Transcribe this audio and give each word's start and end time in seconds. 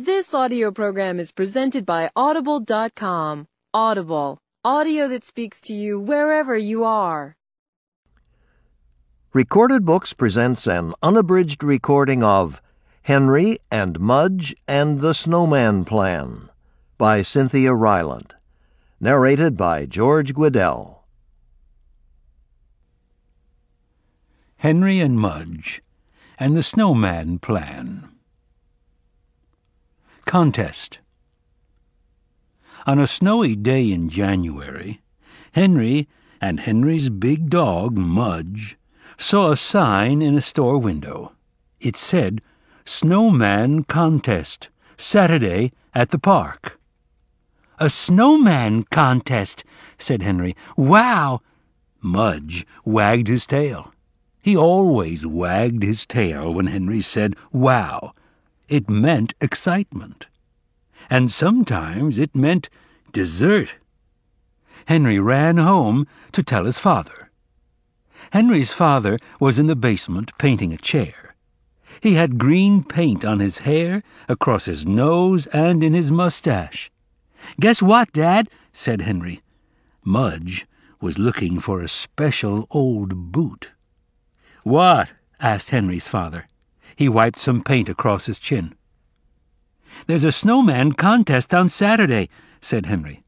This 0.00 0.32
audio 0.32 0.70
program 0.70 1.18
is 1.18 1.32
presented 1.32 1.84
by 1.84 2.08
Audible.com. 2.14 3.48
Audible, 3.74 4.38
audio 4.64 5.08
that 5.08 5.24
speaks 5.24 5.60
to 5.62 5.74
you 5.74 5.98
wherever 5.98 6.56
you 6.56 6.84
are. 6.84 7.34
Recorded 9.32 9.84
Books 9.84 10.12
presents 10.12 10.68
an 10.68 10.94
unabridged 11.02 11.64
recording 11.64 12.22
of 12.22 12.62
Henry 13.02 13.58
and 13.72 13.98
Mudge 13.98 14.54
and 14.68 15.00
the 15.00 15.14
Snowman 15.14 15.84
Plan 15.84 16.48
by 16.96 17.20
Cynthia 17.20 17.70
Rylant. 17.70 18.34
Narrated 19.00 19.56
by 19.56 19.84
George 19.84 20.32
Guidall. 20.32 20.98
Henry 24.58 25.00
and 25.00 25.18
Mudge 25.18 25.82
and 26.38 26.56
the 26.56 26.62
Snowman 26.62 27.40
Plan. 27.40 28.08
Contest 30.28 30.98
On 32.86 32.98
a 32.98 33.06
snowy 33.06 33.56
day 33.56 33.90
in 33.90 34.10
January, 34.10 35.00
Henry 35.52 36.06
and 36.38 36.60
Henry's 36.60 37.08
big 37.08 37.48
dog, 37.48 37.96
Mudge, 37.96 38.76
saw 39.16 39.50
a 39.50 39.56
sign 39.56 40.20
in 40.20 40.34
a 40.34 40.42
store 40.42 40.76
window. 40.76 41.32
It 41.80 41.96
said, 41.96 42.42
Snowman 42.84 43.84
Contest, 43.84 44.68
Saturday 44.98 45.72
at 45.94 46.10
the 46.10 46.18
park. 46.18 46.78
A 47.78 47.88
snowman 47.88 48.82
contest, 48.82 49.64
said 49.96 50.20
Henry. 50.20 50.54
Wow! 50.76 51.40
Mudge 52.02 52.66
wagged 52.84 53.28
his 53.28 53.46
tail. 53.46 53.94
He 54.42 54.54
always 54.54 55.26
wagged 55.26 55.82
his 55.82 56.04
tail 56.04 56.52
when 56.52 56.66
Henry 56.66 57.00
said, 57.00 57.34
wow. 57.50 58.12
It 58.68 58.90
meant 58.90 59.34
excitement. 59.40 60.26
And 61.08 61.32
sometimes 61.32 62.18
it 62.18 62.36
meant 62.36 62.68
dessert. 63.12 63.76
Henry 64.86 65.18
ran 65.18 65.56
home 65.56 66.06
to 66.32 66.42
tell 66.42 66.64
his 66.64 66.78
father. 66.78 67.30
Henry's 68.32 68.72
father 68.72 69.18
was 69.40 69.58
in 69.58 69.66
the 69.66 69.76
basement 69.76 70.36
painting 70.38 70.72
a 70.72 70.76
chair. 70.76 71.34
He 72.00 72.14
had 72.14 72.38
green 72.38 72.84
paint 72.84 73.24
on 73.24 73.40
his 73.40 73.58
hair, 73.58 74.02
across 74.28 74.66
his 74.66 74.86
nose, 74.86 75.46
and 75.48 75.82
in 75.82 75.94
his 75.94 76.10
mustache. 76.10 76.90
Guess 77.58 77.82
what, 77.82 78.12
Dad? 78.12 78.48
said 78.72 79.00
Henry. 79.02 79.40
Mudge 80.04 80.66
was 81.00 81.18
looking 81.18 81.58
for 81.58 81.80
a 81.80 81.88
special 81.88 82.66
old 82.70 83.32
boot. 83.32 83.72
What? 84.62 85.12
asked 85.40 85.70
Henry's 85.70 86.08
father. 86.08 86.46
He 86.98 87.08
wiped 87.08 87.38
some 87.38 87.62
paint 87.62 87.88
across 87.88 88.26
his 88.26 88.40
chin. 88.40 88.74
There's 90.08 90.24
a 90.24 90.32
snowman 90.32 90.94
contest 90.94 91.54
on 91.54 91.68
Saturday, 91.68 92.28
said 92.60 92.86
Henry. 92.86 93.22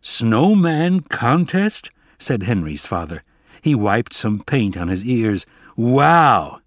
Snowman 0.00 1.02
contest? 1.02 1.92
said 2.18 2.42
Henry's 2.42 2.86
father. 2.86 3.22
He 3.62 3.76
wiped 3.76 4.12
some 4.12 4.40
paint 4.40 4.76
on 4.76 4.88
his 4.88 5.04
ears. 5.04 5.46
Wow! 5.76 6.58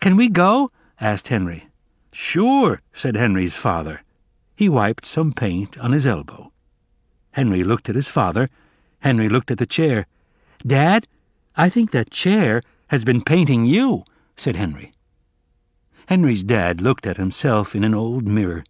Can 0.00 0.16
we 0.16 0.28
go? 0.28 0.72
asked 1.00 1.28
Henry. 1.28 1.68
Sure, 2.10 2.80
said 2.92 3.14
Henry's 3.14 3.54
father. 3.54 4.02
He 4.56 4.68
wiped 4.68 5.06
some 5.06 5.32
paint 5.32 5.78
on 5.78 5.92
his 5.92 6.04
elbow. 6.04 6.50
Henry 7.30 7.62
looked 7.62 7.88
at 7.88 7.94
his 7.94 8.08
father. 8.08 8.50
Henry 8.98 9.28
looked 9.28 9.52
at 9.52 9.58
the 9.58 9.66
chair. 9.66 10.08
Dad, 10.66 11.06
I 11.54 11.68
think 11.68 11.92
that 11.92 12.10
chair 12.10 12.60
has 12.88 13.04
been 13.04 13.22
painting 13.22 13.66
you, 13.66 14.02
said 14.36 14.56
Henry. 14.56 14.94
Henry's 16.10 16.42
dad 16.42 16.80
looked 16.80 17.06
at 17.06 17.18
himself 17.18 17.72
in 17.72 17.84
an 17.84 17.94
old 17.94 18.26
mirror. 18.26 18.64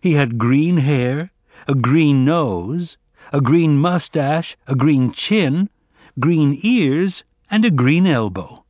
He 0.00 0.14
had 0.14 0.38
green 0.38 0.78
hair, 0.78 1.30
a 1.68 1.74
green 1.76 2.24
nose, 2.24 2.96
a 3.32 3.40
green 3.40 3.78
mustache, 3.78 4.56
a 4.66 4.74
green 4.74 5.12
chin, 5.12 5.70
green 6.18 6.58
ears, 6.64 7.22
and 7.48 7.64
a 7.64 7.70
green 7.70 8.08
elbow. 8.08 8.64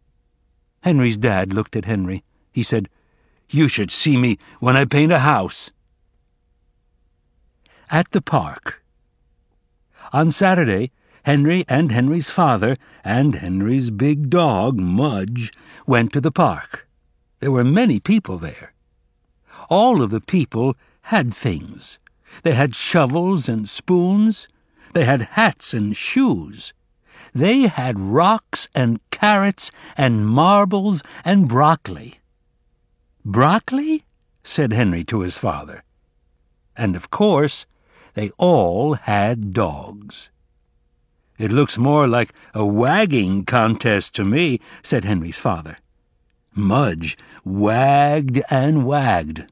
Henry's 0.82 1.16
dad 1.16 1.54
looked 1.54 1.76
at 1.76 1.87
Henry. 1.87 2.22
He 2.53 2.62
said, 2.62 2.91
You 3.48 3.69
should 3.69 3.91
see 3.91 4.19
me 4.19 4.36
when 4.60 4.76
I 4.76 4.84
paint 4.84 5.10
a 5.10 5.21
house. 5.21 5.71
At 7.91 8.10
the 8.10 8.21
park. 8.21 8.84
On 10.12 10.31
Saturday, 10.31 10.91
Henry 11.22 11.65
and 11.69 11.91
Henry's 11.91 12.28
father 12.28 12.76
and 13.03 13.36
Henry's 13.36 13.88
big 13.88 14.28
dog, 14.28 14.78
Mudge, 14.78 15.54
went 15.86 16.12
to 16.12 16.21
the 16.21 16.31
park. 16.31 16.86
There 17.41 17.53
were 17.53 17.65
many 17.65 18.00
people 18.00 18.39
there. 18.39 18.72
All 19.69 20.03
of 20.03 20.11
the 20.11 20.21
people 20.21 20.77
had 21.03 21.33
things. 21.33 21.99
They 22.43 22.53
had 22.53 22.75
shovels 22.75 23.49
and 23.49 23.69
spoons. 23.69 24.49
They 24.93 25.05
had 25.05 25.22
hats 25.33 25.75
and 25.75 25.97
shoes. 25.97 26.72
They 27.34 27.62
had 27.62 27.99
rocks 27.99 28.69
and 28.75 29.00
carrots 29.11 29.71
and 29.97 30.27
marbles 30.27 31.03
and 31.25 31.49
broccoli. 31.49 32.21
Broccoli? 33.25 34.05
said 34.43 34.72
Henry 34.72 35.05
to 35.05 35.21
his 35.21 35.39
father. 35.39 35.83
And 36.77 36.95
of 36.95 37.11
course, 37.11 37.66
they 38.15 38.31
all 38.39 38.95
had 38.95 39.53
dogs. 39.53 40.31
It 41.39 41.51
looks 41.51 41.78
more 41.78 42.06
like 42.06 42.33
a 42.55 42.65
wagging 42.65 43.45
contest 43.45 44.15
to 44.15 44.25
me, 44.25 44.61
said 44.83 45.05
Henry's 45.05 45.39
father. 45.39 45.78
Mudge 46.54 47.16
wagged 47.44 48.41
and 48.50 48.84
wagged. 48.84 49.47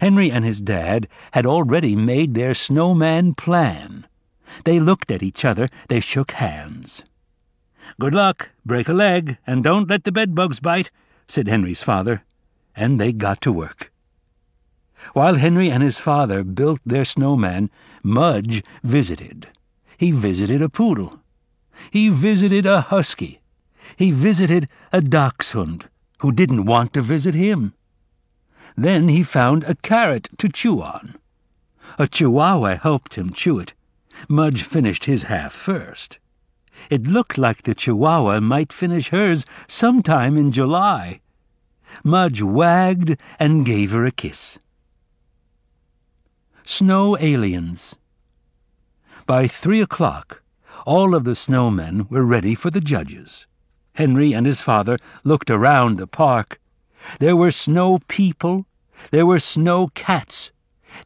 Henry 0.00 0.30
and 0.30 0.44
his 0.44 0.60
dad 0.60 1.08
had 1.32 1.46
already 1.46 1.94
made 1.94 2.34
their 2.34 2.54
snowman 2.54 3.34
plan. 3.34 4.06
They 4.64 4.80
looked 4.80 5.10
at 5.10 5.22
each 5.22 5.44
other, 5.44 5.68
they 5.88 6.00
shook 6.00 6.32
hands. 6.32 7.02
Good 8.00 8.14
luck, 8.14 8.50
break 8.64 8.88
a 8.88 8.92
leg, 8.92 9.38
and 9.46 9.62
don't 9.62 9.90
let 9.90 10.04
the 10.04 10.12
bedbugs 10.12 10.60
bite, 10.60 10.90
said 11.28 11.48
Henry's 11.48 11.82
father, 11.82 12.24
and 12.74 13.00
they 13.00 13.12
got 13.12 13.40
to 13.42 13.52
work. 13.52 13.92
While 15.12 15.34
Henry 15.34 15.70
and 15.70 15.82
his 15.82 15.98
father 15.98 16.42
built 16.42 16.80
their 16.86 17.04
snowman, 17.04 17.70
Mudge 18.02 18.62
visited. 18.82 19.48
He 19.98 20.12
visited 20.12 20.62
a 20.62 20.68
poodle. 20.68 21.20
He 21.90 22.08
visited 22.08 22.64
a 22.64 22.80
husky. 22.80 23.40
He 23.96 24.10
visited 24.10 24.68
a 24.92 25.00
dachshund 25.00 25.88
who 26.20 26.32
didn't 26.32 26.64
want 26.64 26.92
to 26.94 27.02
visit 27.02 27.34
him. 27.34 27.74
Then 28.76 29.08
he 29.08 29.22
found 29.22 29.64
a 29.64 29.74
carrot 29.76 30.28
to 30.38 30.48
chew 30.48 30.82
on. 30.82 31.16
A 31.98 32.08
chihuahua 32.08 32.76
helped 32.76 33.14
him 33.14 33.32
chew 33.32 33.58
it. 33.58 33.74
Mudge 34.28 34.62
finished 34.62 35.04
his 35.04 35.24
half 35.24 35.52
first. 35.52 36.18
It 36.90 37.04
looked 37.04 37.38
like 37.38 37.62
the 37.62 37.74
chihuahua 37.74 38.40
might 38.40 38.72
finish 38.72 39.10
hers 39.10 39.44
sometime 39.68 40.36
in 40.36 40.50
July. 40.50 41.20
Mudge 42.02 42.42
wagged 42.42 43.16
and 43.38 43.64
gave 43.66 43.92
her 43.92 44.04
a 44.04 44.10
kiss. 44.10 44.58
Snow 46.64 47.16
Aliens 47.18 47.96
by 49.26 49.48
three 49.48 49.80
o'clock, 49.80 50.42
all 50.84 51.14
of 51.14 51.24
the 51.24 51.34
snowmen 51.34 52.10
were 52.10 52.26
ready 52.26 52.54
for 52.54 52.70
the 52.70 52.80
judges. 52.80 53.46
Henry 53.94 54.32
and 54.32 54.46
his 54.46 54.60
father 54.60 54.98
looked 55.22 55.50
around 55.50 55.96
the 55.96 56.06
park. 56.06 56.60
There 57.20 57.36
were 57.36 57.50
snow 57.50 58.00
people, 58.08 58.66
there 59.10 59.26
were 59.26 59.38
snow 59.38 59.88
cats, 59.94 60.52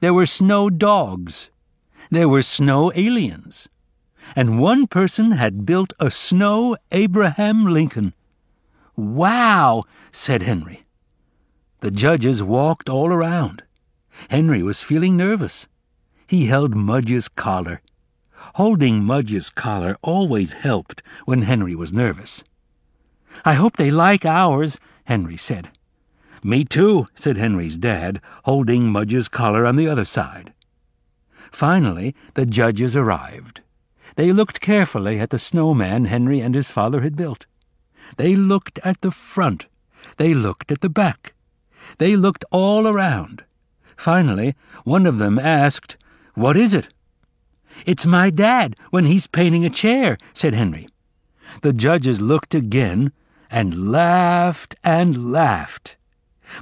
there 0.00 0.14
were 0.14 0.26
snow 0.26 0.70
dogs, 0.70 1.50
there 2.10 2.28
were 2.28 2.42
snow 2.42 2.92
aliens, 2.94 3.68
and 4.34 4.60
one 4.60 4.86
person 4.86 5.32
had 5.32 5.66
built 5.66 5.92
a 5.98 6.10
snow 6.10 6.76
Abraham 6.92 7.66
Lincoln. 7.66 8.14
Wow, 8.96 9.84
said 10.10 10.42
Henry. 10.42 10.84
The 11.80 11.90
judges 11.90 12.42
walked 12.42 12.88
all 12.88 13.12
around. 13.12 13.62
Henry 14.30 14.62
was 14.62 14.82
feeling 14.82 15.16
nervous. 15.16 15.68
He 16.26 16.46
held 16.46 16.74
Mudge's 16.74 17.28
collar. 17.28 17.80
Holding 18.54 19.04
Mudge's 19.04 19.50
collar 19.50 19.96
always 20.02 20.54
helped 20.54 21.02
when 21.24 21.42
Henry 21.42 21.74
was 21.74 21.92
nervous. 21.92 22.42
I 23.44 23.54
hope 23.54 23.76
they 23.76 23.90
like 23.90 24.24
ours, 24.24 24.78
Henry 25.04 25.36
said. 25.36 25.70
Me 26.42 26.64
too, 26.64 27.06
said 27.14 27.36
Henry's 27.36 27.76
dad, 27.76 28.20
holding 28.44 28.90
Mudge's 28.90 29.28
collar 29.28 29.66
on 29.66 29.76
the 29.76 29.88
other 29.88 30.04
side. 30.04 30.52
Finally, 31.50 32.14
the 32.34 32.46
judges 32.46 32.96
arrived. 32.96 33.60
They 34.16 34.32
looked 34.32 34.60
carefully 34.60 35.18
at 35.20 35.30
the 35.30 35.38
snowman 35.38 36.06
Henry 36.06 36.40
and 36.40 36.54
his 36.54 36.70
father 36.70 37.00
had 37.00 37.16
built. 37.16 37.46
They 38.16 38.36
looked 38.36 38.78
at 38.84 39.00
the 39.00 39.10
front. 39.10 39.66
They 40.16 40.34
looked 40.34 40.70
at 40.72 40.80
the 40.80 40.88
back. 40.88 41.34
They 41.98 42.16
looked 42.16 42.44
all 42.50 42.86
around. 42.86 43.44
Finally, 43.96 44.54
one 44.84 45.06
of 45.06 45.18
them 45.18 45.38
asked, 45.38 45.96
What 46.34 46.56
is 46.56 46.72
it? 46.72 46.88
It's 47.86 48.06
my 48.06 48.30
dad 48.30 48.76
when 48.90 49.06
he's 49.06 49.26
painting 49.26 49.64
a 49.64 49.70
chair, 49.70 50.18
said 50.32 50.54
Henry. 50.54 50.88
The 51.62 51.72
judges 51.72 52.20
looked 52.20 52.54
again 52.54 53.12
and 53.50 53.90
laughed 53.90 54.74
and 54.84 55.32
laughed. 55.32 55.96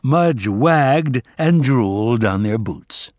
Mudge 0.02 0.48
wagged 0.48 1.22
and 1.38 1.62
drooled 1.62 2.24
on 2.24 2.42
their 2.42 2.58
boots. 2.58 3.12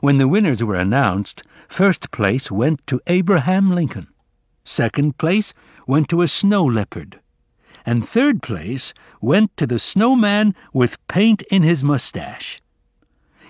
When 0.00 0.18
the 0.18 0.28
winners 0.28 0.62
were 0.62 0.74
announced, 0.74 1.42
first 1.68 2.10
place 2.10 2.50
went 2.50 2.86
to 2.86 3.00
Abraham 3.06 3.70
Lincoln, 3.70 4.08
second 4.64 5.18
place 5.18 5.54
went 5.86 6.08
to 6.08 6.22
a 6.22 6.28
snow 6.28 6.64
leopard, 6.64 7.20
and 7.86 8.06
third 8.06 8.42
place 8.42 8.92
went 9.20 9.56
to 9.56 9.66
the 9.66 9.78
snowman 9.78 10.54
with 10.72 11.06
paint 11.06 11.42
in 11.42 11.62
his 11.62 11.84
mustache. 11.84 12.60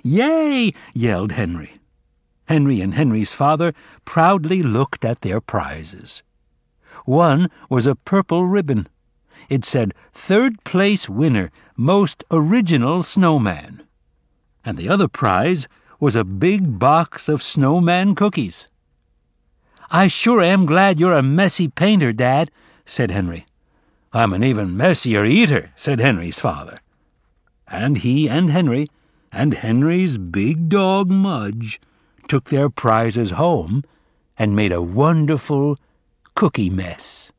Yay! 0.02 0.74
yelled 0.92 1.32
Henry. 1.32 1.80
Henry 2.46 2.82
and 2.82 2.94
Henry's 2.94 3.32
father 3.32 3.72
proudly 4.04 4.62
looked 4.62 5.04
at 5.04 5.22
their 5.22 5.40
prizes. 5.40 6.22
One 7.04 7.50
was 7.68 7.86
a 7.86 7.94
purple 7.94 8.46
ribbon. 8.46 8.88
It 9.48 9.64
said, 9.64 9.94
Third 10.12 10.62
place 10.64 11.08
winner, 11.08 11.50
most 11.76 12.24
original 12.30 13.02
snowman. 13.02 13.82
And 14.64 14.78
the 14.78 14.88
other 14.88 15.08
prize 15.08 15.68
was 16.00 16.16
a 16.16 16.24
big 16.24 16.78
box 16.78 17.28
of 17.28 17.42
snowman 17.42 18.14
cookies. 18.14 18.68
I 19.90 20.08
sure 20.08 20.42
am 20.42 20.66
glad 20.66 20.98
you're 20.98 21.12
a 21.12 21.22
messy 21.22 21.68
painter, 21.68 22.12
Dad, 22.12 22.50
said 22.86 23.10
Henry. 23.10 23.46
I'm 24.12 24.32
an 24.32 24.44
even 24.44 24.76
messier 24.76 25.24
eater, 25.24 25.70
said 25.76 26.00
Henry's 26.00 26.40
father. 26.40 26.80
And 27.66 27.98
he 27.98 28.28
and 28.28 28.50
Henry, 28.50 28.88
and 29.32 29.54
Henry's 29.54 30.18
big 30.18 30.68
dog 30.68 31.10
Mudge, 31.10 31.80
took 32.28 32.50
their 32.50 32.70
prizes 32.70 33.32
home 33.32 33.82
and 34.38 34.56
made 34.56 34.72
a 34.72 34.82
wonderful 34.82 35.78
cookie 36.34 36.70
mess. 36.70 37.30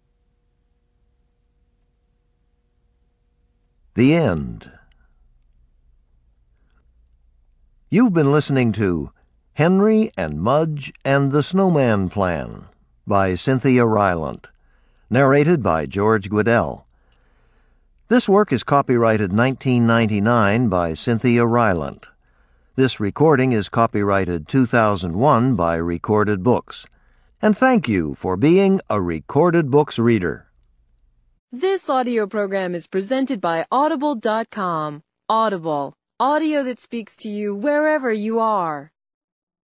The 3.96 4.16
end. 4.16 4.72
You've 7.90 8.14
been 8.14 8.32
listening 8.32 8.72
to 8.74 9.12
Henry 9.54 10.12
and 10.18 10.42
Mudge 10.42 10.94
and 11.04 11.34
the 11.34 11.44
Snowman 11.44 12.10
Plan 12.10 12.66
by 13.06 13.36
Cynthia 13.36 13.84
Rylant, 13.84 14.46
narrated 15.10 15.62
by 15.62 15.86
George 15.86 16.30
Guidall. 16.30 16.84
This 18.08 18.30
work 18.30 18.54
is 18.54 18.64
copyrighted 18.64 19.34
1999 19.34 20.70
by 20.70 20.94
Cynthia 20.94 21.44
Rylant. 21.44 22.06
This 22.76 23.00
recording 23.02 23.52
is 23.52 23.68
copyrighted 23.68 24.48
2001 24.48 25.56
by 25.56 25.76
Recorded 25.76 26.44
Books. 26.44 26.86
And 27.46 27.56
thank 27.56 27.88
you 27.88 28.16
for 28.16 28.38
being 28.38 28.82
a 28.90 29.00
Recorded 29.00 29.70
Books 29.70 30.00
reader. 30.00 30.48
This 31.52 31.92
audio 31.92 32.26
program 32.26 32.74
is 32.74 32.88
presented 32.88 33.40
by 33.40 33.68
Audible.com. 33.72 35.04
Audible, 35.30 35.94
audio 36.20 36.64
that 36.64 36.80
speaks 36.80 37.16
to 37.18 37.30
you 37.30 37.54
wherever 37.54 38.12
you 38.12 38.40
are. 38.40 38.90